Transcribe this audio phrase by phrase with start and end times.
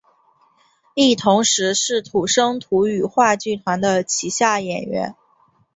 [0.95, 5.15] 亦同时是土生土语话剧团的旗下演员。